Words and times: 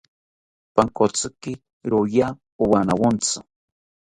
Pankotziki 0.75 1.51
roya 1.91 2.27
owanawontzi 2.63 3.37